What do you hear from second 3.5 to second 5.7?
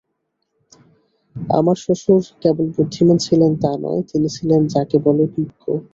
তা নয়, তিনি ছিলেন যাকে বলে বিজ্ঞ।